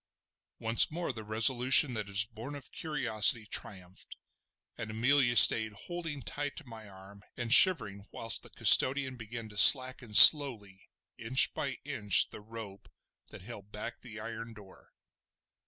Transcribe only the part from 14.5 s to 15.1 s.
door.